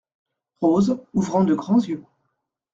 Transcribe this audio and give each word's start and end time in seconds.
Rose, 0.63 0.99
ouvrant 1.13 1.43
de 1.43 1.53
grands 1.53 1.77
yeux. 1.83 2.03